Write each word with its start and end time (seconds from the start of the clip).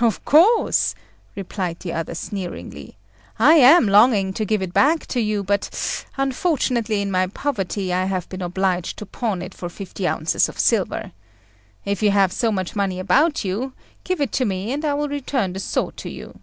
"Of 0.00 0.24
course," 0.24 0.94
replied 1.36 1.80
the 1.80 1.92
other, 1.92 2.14
sneeringly, 2.14 2.96
"I 3.38 3.56
am 3.56 3.86
longing 3.88 4.32
to 4.32 4.46
give 4.46 4.62
it 4.62 4.72
back 4.72 5.04
to 5.08 5.20
you; 5.20 5.42
but 5.44 5.68
unfortunately, 6.16 7.02
in 7.02 7.10
my 7.10 7.26
poverty, 7.26 7.92
I 7.92 8.06
have 8.06 8.26
been 8.30 8.40
obliged 8.40 8.96
to 8.96 9.04
pawn 9.04 9.42
it 9.42 9.52
for 9.52 9.68
fifty 9.68 10.08
ounces 10.08 10.48
of 10.48 10.58
silver. 10.58 11.12
If 11.84 12.02
you 12.02 12.10
have 12.10 12.32
so 12.32 12.50
much 12.50 12.74
money 12.74 12.98
about 12.98 13.44
you, 13.44 13.74
give 14.02 14.22
it 14.22 14.32
to 14.32 14.46
me 14.46 14.72
and 14.72 14.82
I 14.82 14.94
will 14.94 15.10
return 15.10 15.52
the 15.52 15.60
sword 15.60 15.98
to 15.98 16.08
you." 16.08 16.40